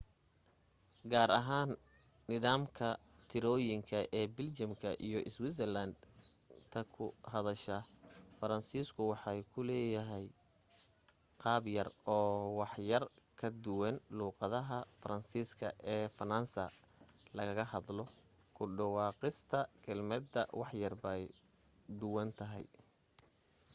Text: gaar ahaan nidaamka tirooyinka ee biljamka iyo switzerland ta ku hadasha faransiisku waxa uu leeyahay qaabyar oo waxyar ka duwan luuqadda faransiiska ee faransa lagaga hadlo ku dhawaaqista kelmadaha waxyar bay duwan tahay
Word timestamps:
gaar 1.11 1.31
ahaan 1.39 1.71
nidaamka 2.29 2.87
tirooyinka 3.31 3.97
ee 4.19 4.25
biljamka 4.37 4.89
iyo 5.07 5.19
switzerland 5.33 5.95
ta 6.71 6.81
ku 6.93 7.05
hadasha 7.33 7.77
faransiisku 8.37 9.01
waxa 9.11 9.31
uu 9.51 9.63
leeyahay 9.69 10.25
qaabyar 11.43 11.87
oo 12.17 12.35
waxyar 12.59 13.03
ka 13.39 13.47
duwan 13.63 13.95
luuqadda 14.17 14.59
faransiiska 15.01 15.67
ee 15.93 16.05
faransa 16.17 16.63
lagaga 17.37 17.63
hadlo 17.73 18.03
ku 18.55 18.63
dhawaaqista 18.77 19.59
kelmadaha 19.83 20.51
waxyar 20.61 20.93
bay 21.03 21.23
duwan 21.99 22.29
tahay 22.39 22.65